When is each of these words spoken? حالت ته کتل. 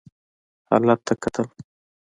حالت 0.69 0.99
ته 1.07 1.13
کتل. 1.21 1.47